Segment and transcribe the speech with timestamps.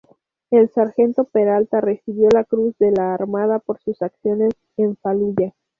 [0.49, 5.53] El sargento Peralta recibió la Cruz de la Armada por sus acciones en Faluya.